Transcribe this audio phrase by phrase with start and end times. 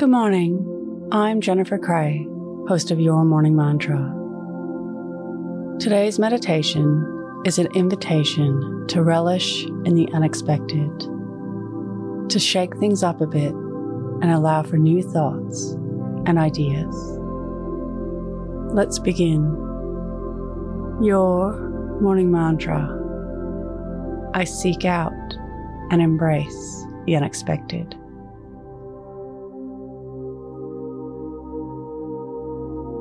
[0.00, 1.08] Good morning.
[1.12, 2.26] I'm Jennifer Cray,
[2.66, 3.98] host of Your Morning Mantra.
[5.78, 11.00] Today's meditation is an invitation to relish in the unexpected,
[12.30, 15.72] to shake things up a bit and allow for new thoughts
[16.24, 16.94] and ideas.
[18.72, 19.42] Let's begin.
[21.02, 22.88] Your morning mantra.
[24.32, 25.12] I seek out
[25.90, 27.99] and embrace the unexpected.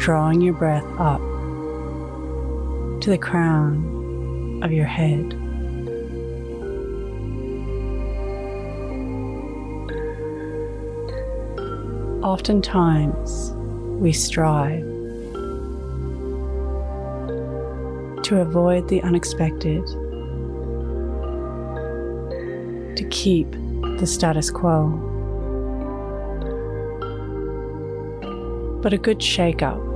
[0.00, 1.20] Drawing your breath up
[3.02, 5.34] to the crown of your head.
[12.24, 13.52] Oftentimes,
[14.00, 14.84] we strive
[18.22, 19.86] to avoid the unexpected,
[22.96, 23.50] to keep
[23.98, 24.88] the status quo.
[28.82, 29.89] But a good shake up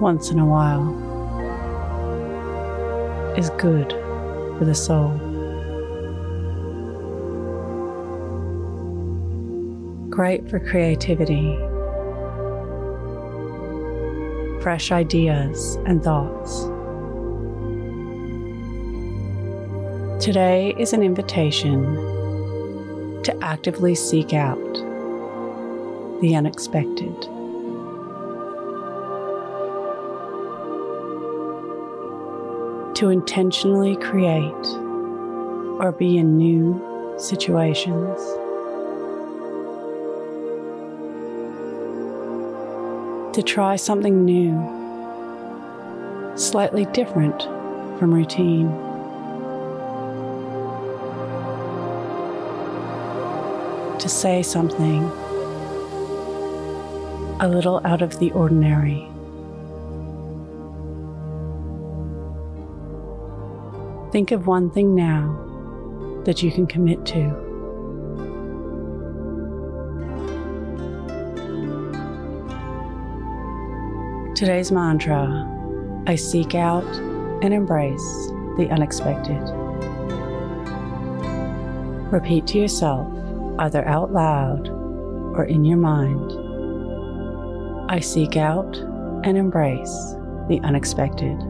[0.00, 0.88] once in a while
[3.36, 3.92] is good
[4.58, 5.10] for the soul.
[10.08, 11.54] Great for creativity,
[14.62, 16.64] fresh ideas and thoughts.
[20.24, 21.82] Today is an invitation
[23.22, 24.74] to actively seek out
[26.20, 27.39] the unexpected.
[33.00, 34.66] To intentionally create
[35.80, 38.20] or be in new situations.
[43.34, 44.52] To try something new,
[46.36, 47.42] slightly different
[47.98, 48.68] from routine.
[53.98, 55.02] to say something
[57.38, 59.06] a little out of the ordinary.
[64.12, 67.48] Think of one thing now that you can commit to.
[74.34, 75.46] Today's mantra
[76.08, 76.84] I seek out
[77.42, 78.26] and embrace
[78.56, 79.40] the unexpected.
[82.10, 83.06] Repeat to yourself
[83.60, 86.32] either out loud or in your mind.
[87.88, 88.76] I seek out
[89.24, 90.16] and embrace
[90.48, 91.49] the unexpected.